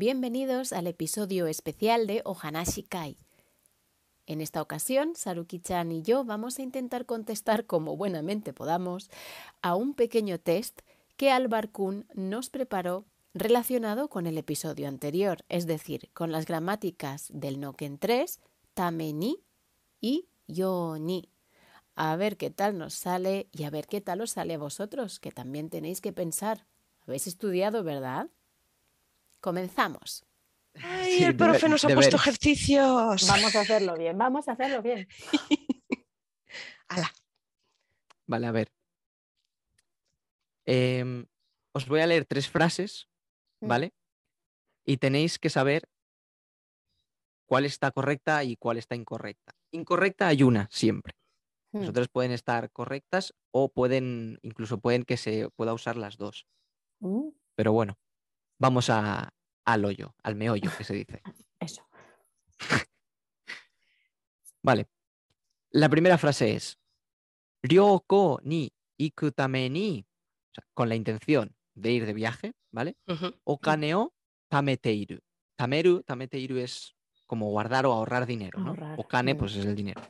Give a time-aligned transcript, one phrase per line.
[0.00, 3.18] Bienvenidos al episodio especial de Ohanashi Kai.
[4.24, 9.10] En esta ocasión, Saruki-chan y yo vamos a intentar contestar como buenamente podamos
[9.60, 10.80] a un pequeño test
[11.18, 17.28] que Alvar Kun nos preparó relacionado con el episodio anterior, es decir, con las gramáticas
[17.34, 18.40] del Noken 3,
[18.72, 19.44] tame ni
[20.00, 21.28] y yo ni.
[21.94, 25.20] A ver qué tal nos sale y a ver qué tal os sale a vosotros,
[25.20, 26.64] que también tenéis que pensar.
[27.02, 28.30] Habéis estudiado, ¿verdad?
[29.40, 30.24] Comenzamos.
[30.82, 32.10] Ay, Sí, el profe nos ha deberes.
[32.10, 33.26] puesto ejercicios.
[33.28, 35.08] Vamos a hacerlo bien, vamos a hacerlo bien.
[36.88, 37.10] Ala.
[38.26, 38.72] Vale, a ver.
[40.66, 41.26] Em,
[41.74, 43.08] os voy a leer tres frases,
[43.62, 43.68] Mm.
[43.68, 43.92] ¿vale?
[44.86, 45.88] Y tenéis que saber
[47.46, 49.52] cuál está correcta y cuál está incorrecta.
[49.72, 51.14] Incorrecta hay una siempre.
[51.72, 56.46] Las otras pueden estar correctas o pueden, incluso pueden que se pueda usar las dos.
[57.00, 57.96] mm, Pero bueno,
[58.58, 59.32] vamos a,
[59.72, 61.22] al hoyo, al meollo que se dice.
[61.58, 61.86] Eso.
[64.62, 64.88] Vale.
[65.70, 66.78] La primera frase es
[67.62, 72.96] Ryoko ni iku tame ni, o sea, con la intención de ir de viaje, ¿vale?
[73.44, 74.12] Okane o
[74.48, 75.20] tameteiru.
[75.56, 76.94] Tameru, tameteiru es
[77.26, 78.70] como guardar o ahorrar dinero, ¿no?
[78.70, 79.38] Ahorrar, Okane, mm.
[79.38, 80.00] pues es el dinero.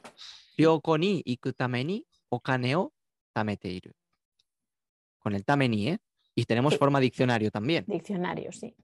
[0.57, 2.41] Ryoko ni iku tame ni, o
[3.33, 3.93] tameteiru.
[5.19, 5.99] Con el tame ni, ¿eh?
[6.35, 6.79] Y tenemos Sí.
[6.79, 7.85] forma diccionario también.
[7.87, 8.75] Diccionario, sí.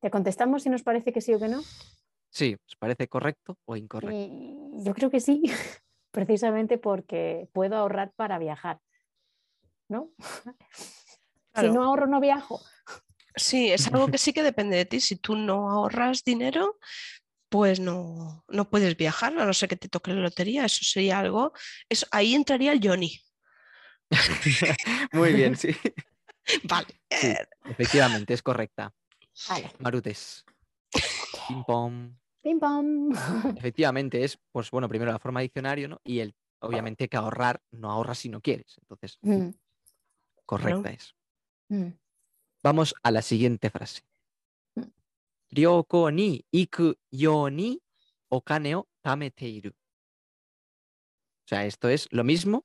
[0.00, 1.62] ¿Te contestamos si nos parece que sí o que no?
[2.30, 4.14] Sí, ¿os parece correcto o incorrecto?
[4.14, 5.42] Y yo creo que sí,
[6.10, 8.80] precisamente porque puedo ahorrar para viajar.
[9.88, 10.10] ¿No?
[11.56, 12.60] Si no ahorro, no viajo.
[13.36, 15.00] Sí, es algo que sí que depende de ti.
[15.00, 16.80] Si tú no ahorras dinero,
[17.48, 20.64] pues no, no puedes viajar, a no ser que te toque la lotería.
[20.64, 21.52] Eso sería algo.
[21.88, 23.20] Eso, ahí entraría el Johnny.
[25.12, 25.76] Muy bien, sí.
[26.68, 26.86] Vale.
[27.10, 27.34] Sí,
[27.64, 28.94] efectivamente, es correcta.
[29.48, 29.70] Vale.
[29.78, 30.44] Marutes.
[31.48, 32.16] Pim pom.
[32.42, 33.10] Pim pam.
[33.56, 36.00] Efectivamente es, pues bueno, primero la forma diccionario, ¿no?
[36.04, 38.76] Y el, obviamente que ahorrar, no ahorras si no quieres.
[38.80, 39.50] Entonces, Mm,
[40.46, 41.14] correcta es.
[41.68, 41.88] mm.
[42.62, 44.02] Vamos a la siguiente frase.
[44.74, 44.82] Mm.
[45.50, 47.80] Ryoko ni iku yo ni
[48.28, 49.70] okane o tameteiru.
[49.70, 52.64] O sea, esto es lo mismo,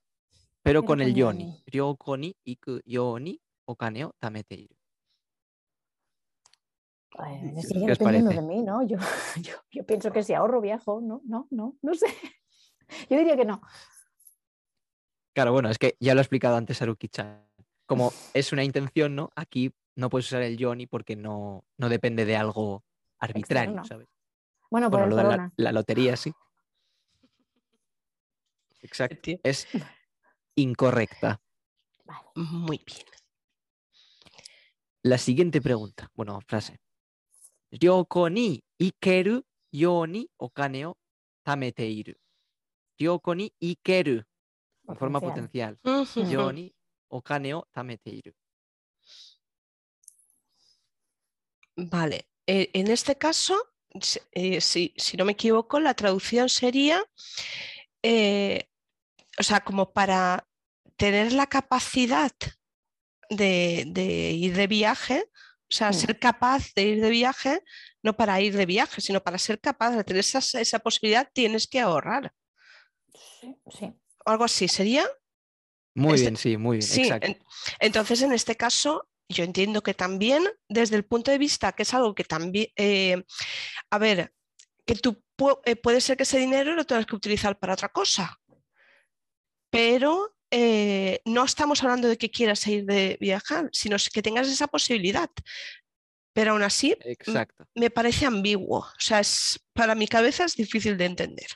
[0.63, 2.35] pero con el con yo ni.
[2.85, 3.41] yoni.
[3.69, 4.75] Ryoko ni iku yo ni okane o tameteiru.
[7.11, 8.41] Pues, ¿Qué sigue os dependiendo parece?
[8.41, 8.83] de mí, ¿no?
[8.87, 8.97] Yo,
[9.41, 11.01] yo, yo pienso que si ahorro, viajo.
[11.01, 12.07] No, no, no, no sé.
[13.09, 13.61] Yo diría que no.
[15.33, 17.47] Claro, bueno, es que ya lo ha explicado antes Haruki-chan.
[17.85, 19.29] Como es una intención, ¿no?
[19.35, 22.83] Aquí no puedes usar el Johnny porque no, no depende de algo
[23.19, 23.85] arbitrario, Externo.
[23.85, 24.07] ¿sabes?
[24.69, 26.31] Bueno, por Bueno, lo de la, la lotería sí.
[28.81, 29.31] Exacto.
[29.43, 29.67] Es
[30.55, 31.41] incorrecta.
[32.05, 32.27] Vale.
[32.35, 33.05] Muy bien.
[35.03, 36.79] La siguiente pregunta, bueno, frase.
[37.71, 40.97] Ryoko ni ikeru yo ni okane o
[41.43, 42.13] tameteiru.
[42.97, 44.23] Ryoko ni ikeru,
[44.87, 45.79] en forma Potencial.
[46.29, 46.73] Yo ni
[47.09, 48.33] okane o tameteiru.
[51.75, 52.25] Vale.
[52.51, 53.55] eh, en este caso,
[54.01, 56.99] si, eh, si- si no me equivoco, la traducción sería,
[58.01, 58.67] eh,
[59.39, 60.47] o sea, como para
[60.97, 62.31] tener la capacidad
[63.29, 65.93] de, de ir de viaje, o sea, Mm.
[65.93, 67.61] ser capaz de ir de viaje,
[68.01, 71.67] no para ir de viaje, sino para ser capaz de tener esa, esa posibilidad, tienes
[71.67, 72.33] que ahorrar.
[73.39, 73.85] Sí, sí.
[74.25, 75.05] O algo así, ¿sería?
[75.95, 77.27] Muy Este- bien, sí, muy bien, Sí, exacto.
[77.27, 77.39] en-
[77.79, 81.93] entonces en este caso yo entiendo que también desde el punto de vista que es
[81.93, 83.23] algo que también, eh,
[83.91, 84.33] a ver,
[84.85, 87.89] que tú pu- eh, puede ser que ese dinero lo tengas que utilizar para otra
[87.89, 88.39] cosa,
[89.69, 94.67] pero eh, no estamos hablando de que quieras ir de viajar, sino que tengas esa
[94.67, 95.29] posibilidad.
[96.33, 97.65] Pero aún así Exacto.
[97.75, 101.47] me parece ambiguo, o sea, es, para mi cabeza es difícil de entender.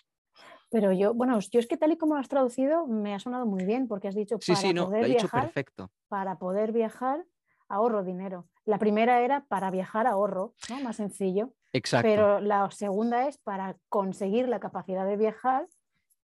[0.69, 3.45] Pero yo, bueno, yo es que tal y como lo has traducido, me ha sonado
[3.45, 5.91] muy bien, porque has dicho Sí, para sí, no, lo poder viajar, perfecto.
[6.07, 7.23] para poder viajar,
[7.69, 8.49] ahorro dinero.
[8.65, 10.79] La primera era para viajar ahorro, ¿no?
[10.79, 11.53] Más sencillo.
[11.73, 12.07] Exacto.
[12.07, 15.67] Pero la segunda es para conseguir la capacidad de viajar,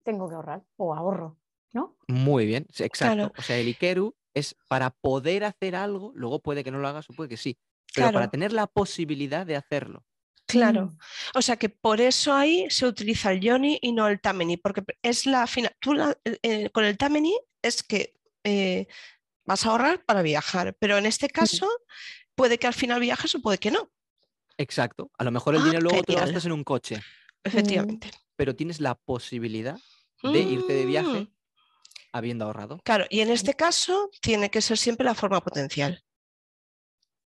[0.03, 1.37] tengo que ahorrar o ahorro,
[1.73, 1.97] ¿no?
[2.07, 3.15] Muy bien, exacto.
[3.15, 3.33] Claro.
[3.37, 7.09] O sea, el Ikeru es para poder hacer algo, luego puede que no lo hagas
[7.09, 7.57] o puede que sí,
[7.93, 10.03] pero para tener la posibilidad de hacerlo.
[10.47, 10.95] Claro.
[11.33, 14.83] O sea que por eso ahí se utiliza el yoni y no el tameni, porque
[15.01, 15.75] es la final.
[15.79, 18.13] Tú la- eh, con el tameni es que
[18.43, 18.85] eh,
[19.45, 21.67] vas a ahorrar para viajar, pero en este caso
[22.35, 23.89] puede que al final viajes o puede que no,
[24.57, 25.11] Exacto.
[25.17, 27.01] A lo mejor el Ah, dinero luego te lo gastas en un coche,
[27.43, 28.11] efectivamente.
[28.37, 29.77] pero tienes la posibilidad
[30.23, 31.27] de irte de viaje Mm,
[32.17, 32.79] habiendo ahorrado.
[32.83, 36.01] Claro, y en este caso tiene que ser siempre la forma potencial.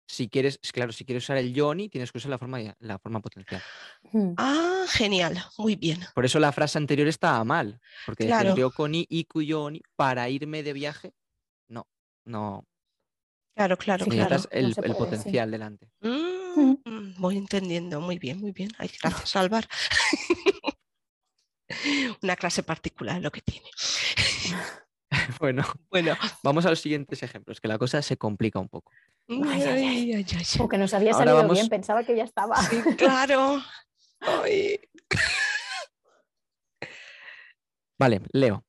[0.06, 3.20] si quieres, claro, si quieres usar el yoni, tienes que usar la forma, la forma
[3.20, 3.62] potencial.
[4.12, 4.34] Mm.
[4.36, 6.00] Ah, genial, muy bien.
[6.14, 8.54] Por eso la frase anterior estaba mal, porque decías Claro.
[8.54, 11.14] ryoko ni iku yoni para irme de viaje.
[11.68, 11.86] No,
[12.26, 12.66] no,
[13.56, 14.98] Claro, claro, claro, no el, el sí.
[14.98, 15.88] potencial delante.
[16.00, 18.70] Mm, mm, voy entendiendo, muy bien, muy bien.
[18.78, 19.66] Ay, gracias, Álvaro.
[22.22, 23.68] Una clase particular lo que tiene.
[25.40, 28.90] Bueno, Bueno, vamos a los siguientes ejemplos, que la cosa se complica un poco.
[29.28, 29.84] Ay, ay, ay.
[29.86, 30.44] ay, ay, ay.
[30.58, 32.56] Porque nos había Ahora salido vamos- bien, pensaba que ya estaba.
[32.62, 33.62] Sí, claro.
[34.20, 34.78] Ay,
[37.98, 38.64] Vale, leo.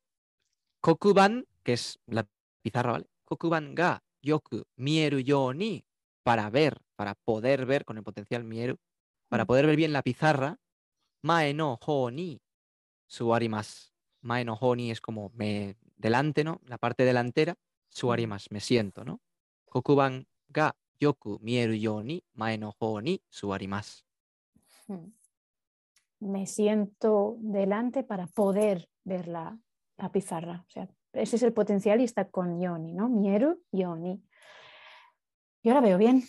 [0.81, 2.28] Kokuban, que es la
[2.62, 3.06] pizarra, ¿vale?
[3.25, 5.83] Kokuban ga yoku mieru yo ni,
[6.24, 8.78] para ver, para poder ver con el potencial mieru,
[9.30, 9.48] para Mm.
[9.48, 10.57] poder ver bien la pizarra,
[11.24, 12.39] mae no ho ni
[13.07, 13.94] suarimas.
[14.25, 16.60] Mae no ho ni es como me delante, ¿no?
[16.66, 17.56] La parte delantera,
[17.89, 19.22] suarimas, me siento, ¿no?
[19.69, 24.04] Kokuban ga yoku mieru yo ni, mae no ho ni suarimas.
[24.88, 25.12] Mm.
[26.22, 29.60] Me siento delante para poder ver la,
[29.98, 30.66] la pizarra.
[30.68, 33.10] O sea, ese es el potencial y está con Yoni, ¿no?
[33.10, 34.24] Mieru, Yoni.
[35.62, 36.24] Y ahora veo bien,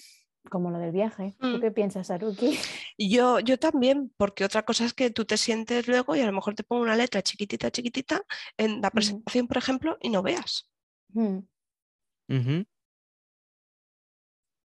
[0.50, 1.34] como lo del viaje.
[1.40, 1.60] ¿Tú Mm.
[1.60, 2.58] qué piensas, Saruki?
[2.98, 6.32] Yo, yo también, porque otra cosa es que tú te sientes luego y a lo
[6.32, 8.22] mejor te pongo una letra chiquitita, chiquitita
[8.56, 10.70] en la presentación, por ejemplo, y no veas.
[11.12, 11.40] Mm.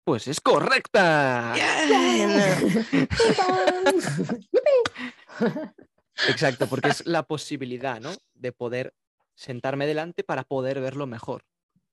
[0.04, 1.54] Pues es correcta.
[1.54, 2.30] Bien.
[6.28, 8.12] Exacto, porque es la posibilidad, ¿no?
[8.34, 8.94] De poder
[9.34, 11.44] sentarme delante para poder verlo mejor.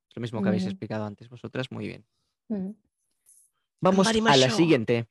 [0.08, 0.70] Es lo mismo que habéis Ujú.
[0.70, 2.06] explicado antes vosotras, muy bien.
[2.48, 2.70] Mm.
[3.80, 5.08] Vamos a la siguiente.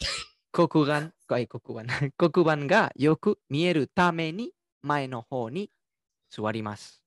[0.52, 1.86] Kokugan, ay, kokuban.
[2.18, 4.52] Kokuban ga yoku mieru tame ni
[4.82, 5.70] mae no hou ni
[6.28, 6.98] suarimasu.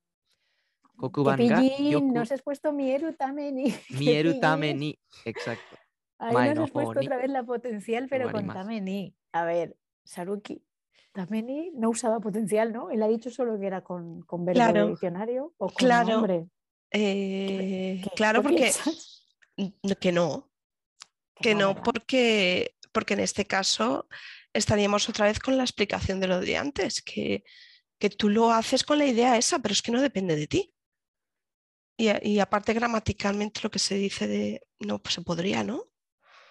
[0.83, 3.71] ¡Qué Kokuban ga yoku Nos has puesto Mieru Tameni.
[3.87, 4.97] ¡Qué mieru tame ni.
[5.25, 5.75] Exacto.
[6.19, 8.59] Ahí Mae nos no has puesto ni otra vez la potencial, pero con suarimasu.
[8.59, 9.15] Tameni.
[9.33, 9.75] A ver,
[10.05, 10.63] Saruki,
[11.11, 12.91] Tameni no usaba potencial, ¿no?
[12.91, 16.09] Él ha dicho solo que era con, con verbo Claro, de diccionario o con claro.
[16.09, 16.47] nombre.
[16.91, 19.27] Eh, ¿Qué- claro, qué porque piensas?
[19.99, 20.49] que no,
[21.35, 24.07] que no, porque, porque en este caso
[24.53, 27.43] estaríamos otra vez con la explicación de lo de antes, que,
[27.99, 30.73] que tú lo haces con la idea esa, pero es que no depende de ti.
[31.95, 35.85] Y, aparte gramaticalmente lo que se dice de no, pues se podría, ¿no?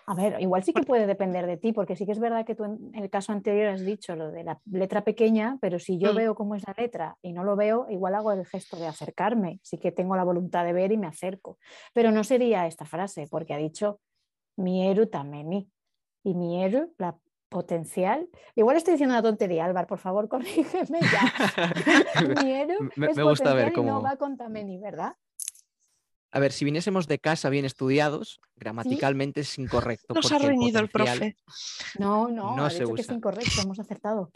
[0.07, 2.55] A ver, igual sí que puede depender de ti, porque sí que es verdad que
[2.55, 6.13] tú en el caso anterior has dicho lo de la letra pequeña, pero si yo
[6.13, 6.17] Mm.
[6.17, 9.61] veo cómo es la letra y no lo veo, igual hago el gesto de acercarme.
[9.63, 11.59] Sí que tengo la voluntad de ver y me acerco.
[11.93, 14.01] Pero no sería esta frase, porque ha dicho
[14.57, 15.71] mieru tameni.
[16.25, 17.17] Y mieru, la
[17.49, 18.29] potencial.
[18.55, 22.43] Igual estoy diciendo una tontería, Álvaro, por favor, corrígeme ya.
[22.45, 25.15] mieru Me- es me gusta ver potencial y no va con tameni, ¿verdad?
[26.35, 30.15] A ver, si viniésemos de casa bien estudiados, gramaticalmente es incorrecto.
[30.15, 31.37] Nos ha reñido el potencial- profe.
[31.99, 33.17] No, no, No ha se dicho que es usa.
[33.17, 34.31] incorrecto, hemos acertado.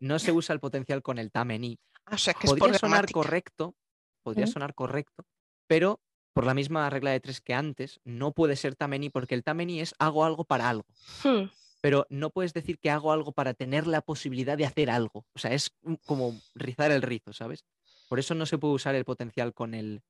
[0.00, 1.78] No se usa el potencial con el tameni.
[2.12, 3.20] O sea, que es por Podría sonar gramática.
[3.20, 3.74] correcto,
[4.22, 4.48] podría ¿Mm?
[4.48, 5.24] sonar correcto,
[5.66, 6.00] pero
[6.32, 9.80] por la misma regla de tres que antes, no puede ser tameni porque el tameni
[9.80, 10.86] es hago algo para algo.
[11.24, 11.48] Hmm,
[11.82, 15.24] Pero no puedes decir que hago algo para tener la posibilidad de hacer algo.
[15.34, 15.70] O sea, es
[16.06, 17.64] como rizar el rizo, ¿sabes?
[18.08, 20.02] Por eso no se puede usar el potencial con el,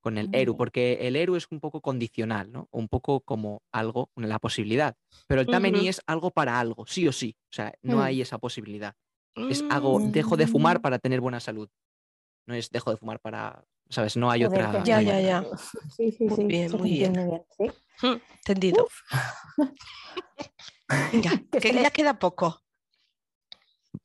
[0.00, 0.56] con el eru, Mm.
[0.56, 2.66] porque el eru es un poco condicional, ¿no?
[2.70, 4.96] Un poco como algo, la posibilidad.
[5.26, 5.88] Pero el tameni Ujú.
[5.88, 7.36] es algo para algo, sí o sí.
[7.50, 8.00] O sea, no Mm.
[8.02, 8.94] hay esa posibilidad.
[9.50, 10.82] Es hago, dejo de fumar Mm.
[10.82, 11.68] para tener buena salud.
[12.46, 14.16] No es dejo de fumar para, ¿sabes?
[14.16, 14.84] No hay Joder, otra.
[14.84, 15.44] Ya, ya, ya.
[15.90, 16.44] Sí, sí, Muy sí.
[16.46, 17.16] bien, muy bien.
[17.16, 18.06] entiende bien, sí.
[18.06, 18.88] hmm, Entendido.
[21.12, 21.30] Venga,
[21.60, 22.60] que ya queda poco.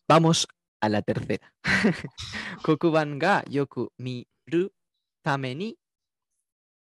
[0.07, 0.47] Vamos
[0.81, 1.53] a la tercera.
[2.63, 4.69] Kokuban ga yoku miru
[5.23, 5.77] tame ni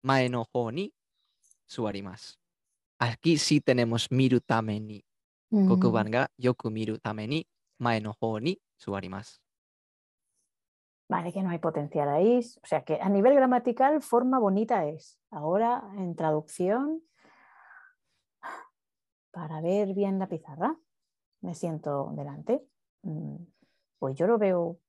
[0.03, 0.93] mae no hou ni
[1.65, 2.35] suarimasu.
[2.99, 5.03] Aquí sí tenemos miru tame ni.
[5.51, 7.47] Mm, Kokuban ga yoku miru tame ni
[7.79, 9.39] mae no hou ni suarimasu.
[11.09, 12.39] Vale, que no hay potencial ahí.
[12.61, 15.19] O sea que a nivel gramatical, forma bonita es.
[15.31, 17.01] Ahora, en traducción,
[19.31, 20.75] para ver bien la pizarra,
[21.41, 22.63] me siento delante.
[23.03, 23.37] Mm,
[23.99, 24.79] Pues yo lo veo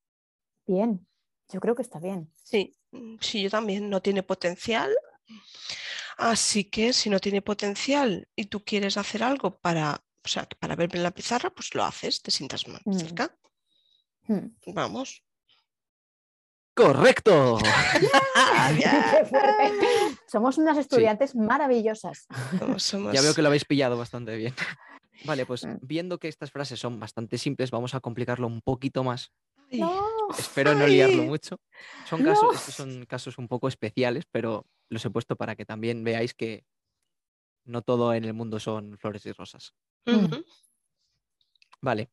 [0.67, 1.07] bien.
[1.51, 2.31] Yo creo que está bien.
[2.35, 3.89] Sí, mm, sí, yo también.
[3.89, 4.91] No tiene potencial.
[6.19, 10.75] Así que si no tiene potencial y tú quieres hacer algo para, o sea, para
[10.77, 12.93] ver en la pizarra, pues lo haces, te sientas más Mm.
[12.99, 13.39] cerca.
[14.27, 14.47] Mm.
[14.75, 15.23] Vamos.
[16.79, 17.59] ¡Correcto!
[20.27, 22.27] Somos unas estudiantes maravillosas.
[22.59, 24.55] Somos- somos- Ya veo que lo habéis pillado bastante bien.
[25.25, 25.79] Vale, pues Mm.
[25.83, 29.33] viendo que estas frases son bastante simples, vamos a complicarlo un poquito más.
[29.73, 30.01] No.
[30.39, 31.61] Espero no liarlo mucho.
[32.09, 32.53] Son casos, No.
[32.53, 36.65] estos son casos un poco especiales, pero los he puesto para que también veáis que
[37.65, 39.75] no todo en el mundo son flores y rosas.
[40.07, 40.27] Mm.
[41.83, 42.11] Vale.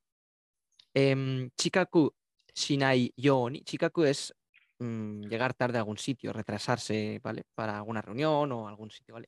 [0.93, 2.11] Em, chikaku
[2.55, 3.61] shinai yoni.
[3.63, 4.33] Chikaku es
[4.79, 7.43] mm, llegar tarde a algún sitio, retrasarse, ¿vale?
[7.55, 9.27] Para alguna reunión o algún sitio, ¿vale?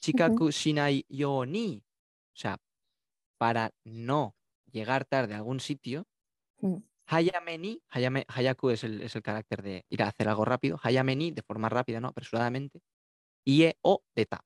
[0.00, 1.84] Chikaku shinai yoni.
[2.34, 2.58] O sea,
[3.38, 4.36] para no
[4.72, 6.06] llegar tarde a algún sitio,
[6.62, 6.82] Mm.
[7.06, 10.78] hayame ni, hayame- hayaku es el, es el carácter de ir a hacer algo rápido,
[10.82, 12.08] hayame ni, de forma rápida, ¿no?
[12.08, 12.80] Apresuradamente,
[13.46, 14.40] ie o de ta.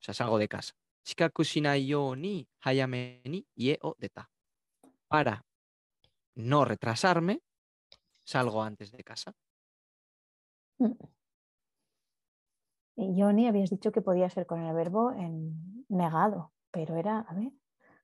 [0.00, 0.74] O sea, salgo de casa.
[1.06, 4.30] Chikaku shinai yo ni, hayame ni, ie o de ta.
[5.08, 5.44] Para
[6.36, 7.42] no retrasarme,
[8.24, 9.32] salgo antes de casa.
[12.96, 17.34] Y Johnny, habías dicho que podía ser con el verbo en negado, pero era, a
[17.34, 17.52] ver,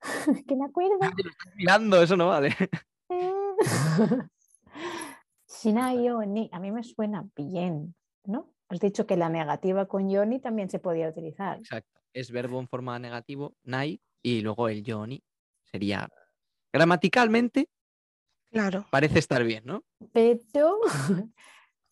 [0.46, 0.98] que me acuerdo.
[1.56, 2.54] Mirando, eso no vale.
[5.62, 7.94] Yoni, a mí me suena bien,
[8.24, 8.54] ¿no?
[8.68, 11.58] Has dicho que la negativa con Yoni también se podía utilizar.
[11.58, 12.00] Exacto.
[12.12, 15.22] Es verbo en forma negativo, nai, y luego el yoni
[15.64, 16.08] sería.
[16.72, 17.68] Gramaticalmente
[18.50, 18.86] Claro.
[18.90, 19.84] parece estar bien, ¿no?
[20.12, 20.78] Pero,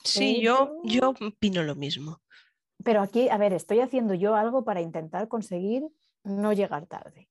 [0.06, 2.20] Sí, yo, yo opino lo mismo.
[2.84, 5.82] pero aquí, a ver, estoy haciendo yo algo para intentar conseguir
[6.24, 7.28] no llegar tarde.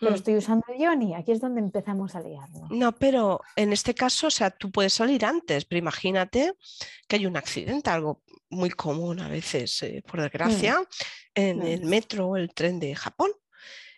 [0.00, 0.14] Pero Mm.
[0.14, 2.70] estoy usando el Yoni, aquí es donde empezamos a liarnos.
[2.70, 6.52] No, pero en este caso, o sea, tú puedes salir antes, pero imagínate
[7.06, 10.82] que hay un accidente, algo muy común a veces, eh, por desgracia,
[11.34, 11.62] en Mm.
[11.62, 13.30] el metro o el tren de Japón.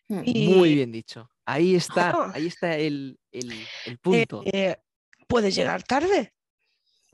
[0.09, 0.23] Mm.
[0.25, 1.31] Y Muy bien dicho.
[1.45, 3.53] Ahí está, ahí está el, el-
[3.87, 4.43] el eh, punto.
[4.45, 4.77] eh,
[5.27, 6.35] puedes llegar tarde,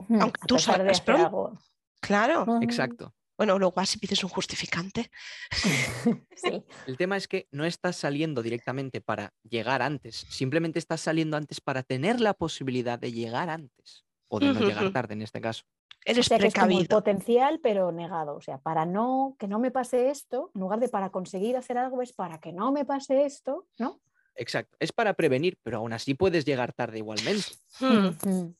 [0.07, 1.25] Mm, aunque tú salgas pronto.
[1.25, 1.57] algo.
[1.99, 2.45] claro.
[2.45, 3.13] Mm, Exacto.
[3.37, 5.11] Bueno, luego vas y pides un justificante.
[6.37, 6.63] Sí.
[6.85, 11.59] El tema es que no estás saliendo directamente para llegar antes, simplemente estás saliendo antes
[11.61, 15.63] para tener la posibilidad de llegar antes o de no llegar tarde en este caso.
[15.65, 16.97] O Eres que es como el precavido.
[16.97, 18.35] potencial, pero negado.
[18.35, 21.79] O sea, para no que no me pase esto, en lugar de para conseguir hacer
[21.79, 23.99] algo, es para que no me pase esto, ¿no?
[24.35, 24.77] Exacto.
[24.79, 27.47] Es para prevenir, pero aún así puedes llegar tarde igualmente.
[27.79, 28.53] Mm,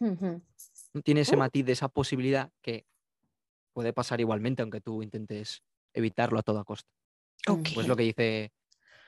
[0.00, 0.42] ujú.
[0.94, 1.38] No Tiene ese Uh.
[1.40, 2.86] matiz de esa posibilidad que
[3.72, 6.88] puede pasar igualmente aunque tú intentes evitarlo a toda costa.
[7.48, 7.68] ok.
[7.74, 8.52] Pues lo que dice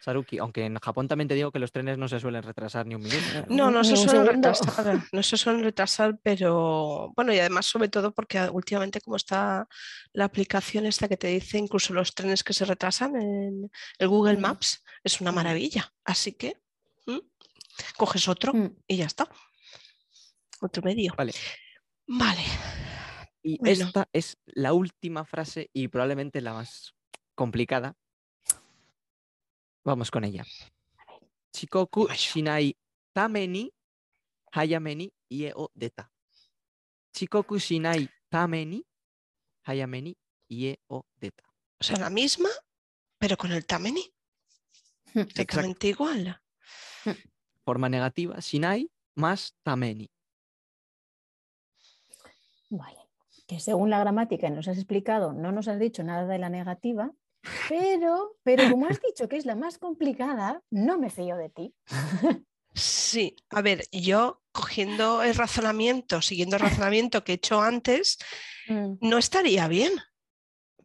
[0.01, 2.95] Saruki, aunque en Japón también te digo que los trenes no se suelen retrasar ni
[2.95, 3.47] un minuto.
[3.49, 8.13] No, no se suelen retrasar, no se suelen retrasar, pero bueno, y además sobre todo
[8.13, 9.67] porque últimamente como está
[10.13, 14.37] la aplicación esta que te dice incluso los trenes que se retrasan en el Google
[14.37, 14.41] Mm.
[14.41, 15.35] Maps, es una Mm.
[15.37, 15.93] maravilla.
[16.05, 16.57] Así que
[17.07, 17.21] ¿m?
[17.97, 18.77] coges otro Mm.
[18.89, 19.29] y ya está.
[20.61, 21.15] Otro medio.
[21.17, 21.33] Vale.
[22.07, 22.43] Vale.
[23.43, 23.73] Y Bueno.
[23.87, 26.95] esta es la última frase y probablemente la más
[27.35, 27.95] complicada.
[29.85, 30.45] Vamos con ella.
[31.53, 32.77] Chikoku shinai
[33.13, 33.73] tame ni
[34.53, 36.11] hayame ni ie o deta.
[37.13, 38.85] Chikoku shinai tame ni
[39.65, 40.17] hayame ni
[40.49, 41.45] ie o deta.
[41.79, 42.49] O sea, la misma,
[43.19, 44.13] pero con el tameni.
[45.15, 46.41] Exactamente igual.
[47.65, 50.11] Forma negativa, shinai más tameni.
[52.69, 52.99] Vale.
[53.47, 57.13] Que según la gramática nos has explicado, no nos has dicho nada de la negativa,
[57.69, 61.75] pero, pero como has dicho que es la más complicada, no me fío de ti.
[62.75, 68.19] Sí, a ver, yo cogiendo el razonamiento, siguiendo el razonamiento que he hecho antes,
[68.69, 69.93] Mm, no estaría bien,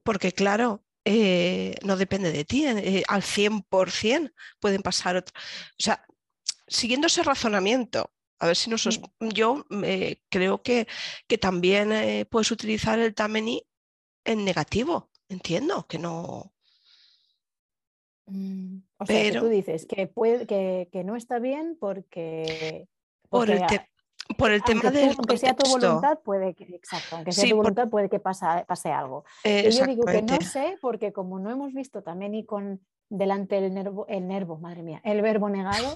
[0.03, 5.43] porque claro, eh, no depende de ti, eh, al 100% pueden pasar otras.
[5.79, 6.05] O sea,
[6.67, 8.11] siguiendo ese razonamiento,
[8.41, 8.85] a ver si nos...
[8.87, 10.87] os- Yo eh, creo que,
[11.27, 13.63] que también eh, puedes utilizar el tameni
[14.25, 16.51] en negativo, entiendo, que no...
[18.27, 22.87] mm, O sea, que Pero- tú dices que, puede, que, que no está bien porque...
[23.29, 23.87] Por el, te-
[24.37, 27.49] por el tema aunque, del aunque sea tu voluntad, puede que, exacto, aunque sea Sí,
[27.51, 29.23] tu por- voluntad, puede que pasa- pase algo.
[29.43, 32.85] eh, Y yo digo que no sé, porque como no hemos visto también y con
[33.09, 35.95] delante el nervo, el nervo, madre mía, el verbo negado,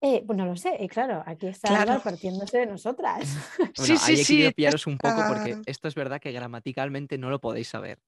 [0.00, 0.76] eh, pues no lo sé.
[0.80, 2.02] Y claro, aquí está Claro.
[2.02, 3.20] partiéndose de nosotras.
[3.76, 6.32] Bueno, Sí, sí, ahí he sí, querido pillaros un poco porque esto es verdad que
[6.32, 8.00] gramaticalmente no lo podéis saber.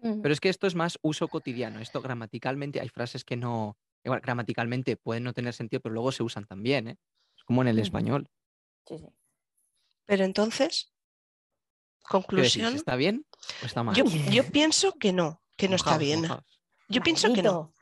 [0.00, 1.80] Pero es que esto es más uso cotidiano.
[1.80, 3.76] Esto gramaticalmente hay frases que no.
[4.04, 6.96] Igual, gramaticalmente pueden no tener sentido, pero luego se usan también, ¿eh?
[7.36, 8.28] Es como en el español.
[8.86, 9.06] sí, sí.
[10.06, 10.92] Pero entonces,
[12.08, 13.26] conclusión, ¿Está bien
[13.62, 13.96] o está mal?
[13.96, 16.22] yo, yo pienso que no, que no está bien.
[16.22, 16.60] mojaos.
[16.88, 17.74] Yo pienso que no.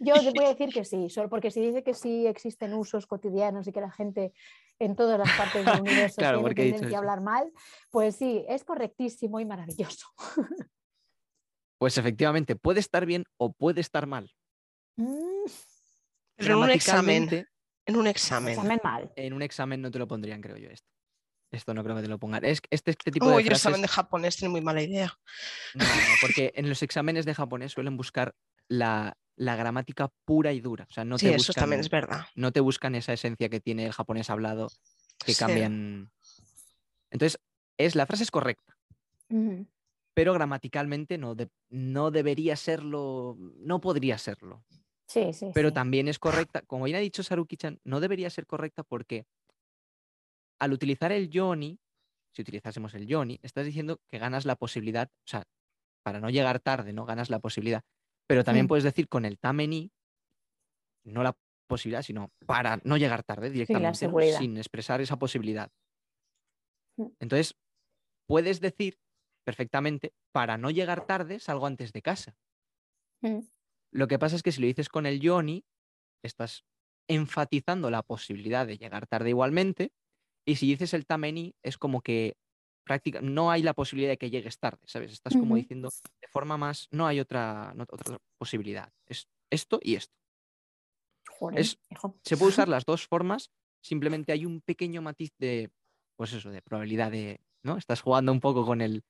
[0.00, 3.06] Yo te voy a decir que sí, solo porque si dice que sí existen usos
[3.06, 4.32] cotidianos y que la gente
[4.78, 6.98] en todas las partes del universo Claro, tiene he tendencia a eso.
[6.98, 7.52] hablar mal,
[7.90, 10.06] pues sí, es correctísimo y maravilloso.
[11.78, 14.30] Pues efectivamente, puede estar bien o puede estar mal.
[14.96, 15.46] Mm,
[16.36, 17.48] Pero en un examen,
[17.86, 18.52] en un examen.
[18.54, 19.12] examen mal.
[19.16, 20.88] En un examen no te lo pondrían, creo yo, esto.
[21.50, 22.44] Esto no creo que te lo pongan.
[22.44, 23.66] Es, este, este tipo Uy, de el frases...
[23.66, 25.12] examen de japonés tiene muy mala idea.
[25.74, 25.90] No, no,
[26.22, 28.34] porque en los exámenes de japonés suelen buscar
[28.68, 30.86] la, la gramática pura y dura.
[30.88, 32.26] O sea, no sí, te eso buscan, también es verdad.
[32.34, 34.68] no te buscan esa esencia que tiene el japonés hablado,
[35.24, 35.38] que Sí.
[35.38, 36.10] cambian.
[37.10, 37.38] Entonces,
[37.78, 38.76] es, la frase es correcta,
[40.14, 44.64] pero gramaticalmente no, de- no debería serlo, no podría serlo.
[45.06, 45.50] Sí, sí.
[45.52, 45.74] Pero sí.
[45.74, 49.26] también es correcta, como bien ha dicho Saruki-chan, no debería ser correcta porque
[50.58, 51.78] al utilizar el yoni,
[52.32, 55.44] si utilizásemos el yoni, estás diciendo que ganas la posibilidad, o sea,
[56.02, 57.04] para no llegar tarde, ¿no?
[57.04, 57.82] Ganas la posibilidad.
[58.28, 58.68] Pero también Mm.
[58.68, 59.90] puedes decir con el tameni,
[61.04, 61.36] no la
[61.68, 63.98] posibilidad, sino para no llegar tarde directamente,
[64.38, 65.70] sin expresar esa posibilidad.
[66.98, 67.12] Mm.
[67.20, 67.54] Entonces,
[68.28, 68.98] puedes decir
[69.46, 72.36] perfectamente, para no llegar tarde, salgo antes de casa.
[73.24, 73.42] Mm.
[73.92, 75.64] Lo que pasa es que si lo dices con el yoni,
[76.24, 76.64] estás
[77.08, 79.92] enfatizando la posibilidad de llegar tarde igualmente,
[80.46, 82.36] y si dices el tameni, es como que
[82.84, 85.12] práctica, no hay la posibilidad de que llegues tarde, ¿sabes?
[85.12, 88.90] Estás como diciendo de forma más, no hay otra, no- otra posibilidad.
[89.06, 90.14] Es esto y esto.
[91.38, 91.78] Joder, es-.
[92.24, 93.50] Se puede usar las dos formas,
[93.82, 95.70] simplemente hay un pequeño matiz de,
[96.16, 97.76] pues eso, de probabilidad de, ¿no?
[97.76, 99.02] Estás jugando un poco con el,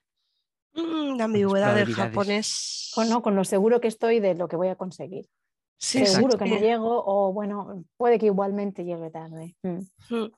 [0.74, 2.90] Mm, la ambigüedad del japonés.
[2.94, 5.28] Con, no, con lo seguro que estoy de lo que voy a conseguir.
[5.78, 9.54] Sí, seguro que no llego o bueno, puede que igualmente llegue tarde.
[9.62, 9.80] Mm.
[10.08, 10.32] Mm.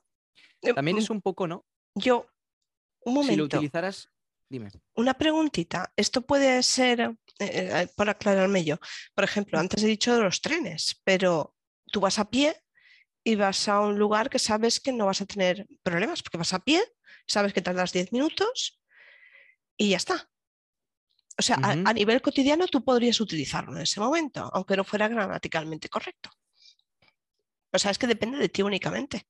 [0.73, 1.63] También es un poco, ¿no?
[1.95, 2.25] Yo,
[3.05, 4.09] un Si lo momento, utilizaras,
[4.49, 4.71] dime.
[4.95, 5.91] una preguntita.
[5.95, 8.77] Esto puede ser, eh, eh, para aclararme yo,
[9.13, 11.55] por ejemplo, antes he dicho de los trenes, pero
[11.91, 12.55] tú vas a pie
[13.23, 16.53] y vas a un lugar que sabes que no vas a tener problemas, porque vas
[16.53, 16.83] a pie,
[17.27, 18.79] sabes que tardas 10 minutos
[19.77, 20.29] y ya está.
[21.37, 25.07] O sea, a- a, nivel cotidiano tú podrías utilizarlo en ese momento, aunque no fuera
[25.09, 26.29] gramaticalmente correcto.
[27.73, 29.27] O sea, es que depende de ti únicamente.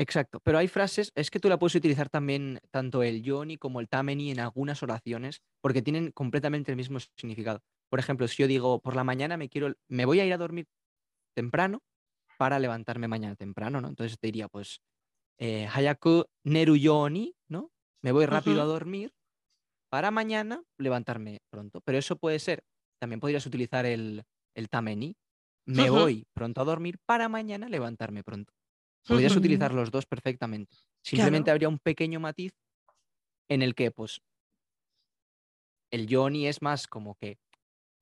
[0.00, 3.80] Exacto, pero hay frases, es que tú la puedes utilizar también tanto el yoni como
[3.80, 7.60] el tameni en algunas oraciones porque tienen completamente el mismo significado.
[7.90, 10.38] Por ejemplo, si yo digo por la mañana me quiero, me voy a ir a
[10.38, 10.68] dormir
[11.36, 11.80] temprano
[12.38, 13.88] para levantarme mañana temprano, ¿no?
[13.88, 14.80] Entonces te diría, pues,
[15.38, 17.70] eh, hayaku neru yoni, ¿no?
[18.02, 19.12] Me voy rápido a dormir
[19.90, 21.80] para mañana levantarme pronto.
[21.84, 22.64] Pero eso puede ser,
[23.00, 24.24] también podrías utilizar el,
[24.56, 25.16] el tameni,
[25.66, 28.52] me voy pronto a dormir para mañana levantarme pronto.
[29.06, 30.76] Podrías utilizar los dos perfectamente.
[31.02, 31.54] Simplemente Claro.
[31.56, 32.52] habría un pequeño matiz
[33.48, 34.20] en el que, pues,
[35.90, 37.38] el Johnny es más como que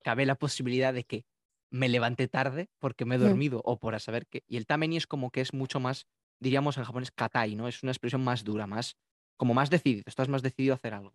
[0.03, 1.25] cabe la posibilidad de que
[1.71, 3.21] me levante tarde porque me he Mm.
[3.21, 4.43] dormido o por a saber qué.
[4.47, 6.05] Y el tameni es como que es mucho más,
[6.39, 7.67] diríamos en japonés, katai, ¿no?
[7.67, 8.95] Es una expresión más dura, más,
[9.37, 10.03] como más decidido.
[10.05, 11.13] Estás más decidido a hacer algo.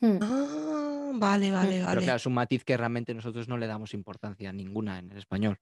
[0.00, 0.18] Mm.
[0.20, 2.02] Ah, vale, vale, Pero vale.
[2.02, 5.58] claro, es un matiz que realmente nosotros no le damos importancia ninguna en el español.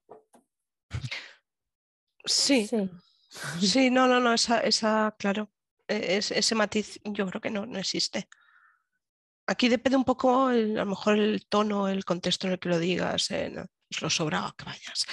[2.25, 2.89] Sí, Sí.
[3.61, 5.51] Sí, no, no, no, esa, esa claro,
[5.87, 8.27] e- es- ese matiz yo creo que no, no existe.
[9.47, 12.69] Aquí depende un poco, el- a lo mejor el tono, el contexto en el que
[12.69, 15.05] lo digas, eh, no, es lo sobrado que vayas.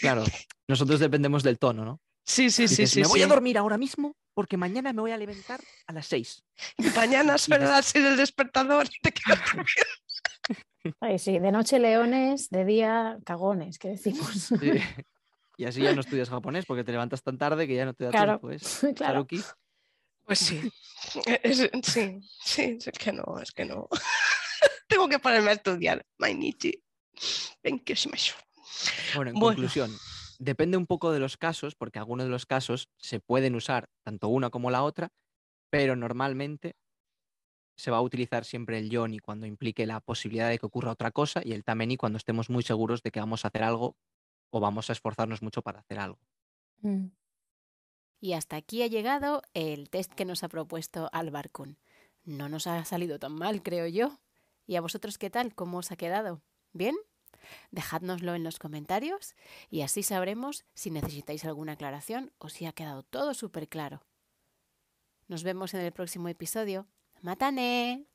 [0.00, 0.24] Claro,
[0.68, 2.00] nosotros dependemos del tono, ¿no?
[2.26, 3.00] Sí, sí, sí, Dices, sí.
[3.02, 6.42] me voy a dormir ahora mismo porque mañana me voy a levantar a las seis.
[6.96, 10.94] Mañana suena des- así el despertador y te quedas dormido.
[11.00, 14.50] Ay, sí, de noche leones, de día cagones, que decimos.
[14.60, 14.72] Sí.
[15.56, 18.04] Y así ya no estudias japonés porque te levantas tan tarde que ya no te
[18.04, 18.48] da Claro, tiempo.
[18.48, 18.62] ¿ves?
[18.96, 18.96] claro.
[18.96, 19.40] Saruki.
[20.24, 20.60] Pues sí,
[21.42, 23.88] es- sí, sí, es que no, es que no.
[24.88, 26.04] Tengo que ponerme a estudiar.
[26.18, 26.82] Mainichi.
[27.62, 27.94] Thank you,
[29.14, 29.54] Bueno, en Bueno.
[29.56, 29.90] conclusión,
[30.38, 34.28] depende un poco de los casos, porque algunos de los casos se pueden usar tanto
[34.28, 35.10] una como la otra,
[35.70, 36.74] pero normalmente
[37.76, 41.10] se va a utilizar siempre el yoni cuando implique la posibilidad de que ocurra otra
[41.10, 43.96] cosa y el tameni cuando estemos muy seguros de que vamos a hacer algo
[44.54, 46.20] o vamos a esforzarnos mucho para hacer algo.
[46.82, 47.06] Mm.
[48.20, 51.76] Y hasta aquí ha llegado el test que nos ha propuesto Alvar Kun.
[52.22, 54.20] No nos ha salido tan mal, creo yo.
[54.66, 55.56] ¿Y a vosotros qué tal?
[55.56, 56.40] ¿Cómo os ha quedado?
[56.72, 56.94] ¿Bien?
[57.72, 59.34] Dejádnoslo en los comentarios
[59.70, 64.02] y así sabremos si necesitáis alguna aclaración o si ha quedado todo súper claro.
[65.26, 66.86] Nos vemos en el próximo episodio.
[67.22, 68.06] ¡Matane!